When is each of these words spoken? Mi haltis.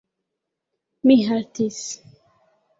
Mi 1.05 1.19
haltis. 1.29 1.79